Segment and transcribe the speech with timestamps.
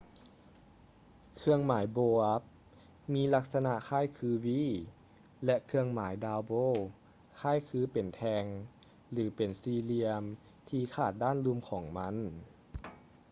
[1.37, 2.41] ເຄື່ອງໝາຍ bow up”
[3.13, 4.47] ມີລັກສະນະຄ້າຍຄື v
[5.45, 6.73] ແລະ ເຄື່ອງໝາຍ down bow”
[7.39, 8.43] ຄ້າຍຄືເປັນແທ່ງ
[9.11, 10.23] ຫຼື ເປັນສີ່ຫລ່ຽມ
[10.69, 12.15] ທີ່ຂາດດ້ານລຸ່ມຂອງມັນ